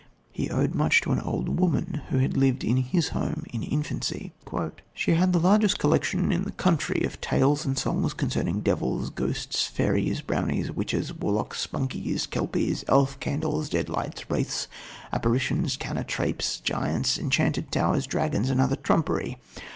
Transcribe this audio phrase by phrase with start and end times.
[0.31, 4.33] He owed much to an old woman who lived in his home in infancy:
[4.95, 5.31] "She had...
[5.31, 10.71] the largest collection in the country of tales and songs concerning devils, ghosts, fairies, brownies,
[10.71, 14.67] witches, warlocks, spunkies, kelpies, elf candles, dead lights, wraiths,
[15.13, 19.37] apparitions, cantraips, giants, enchanted towers, dragons and other trumpery.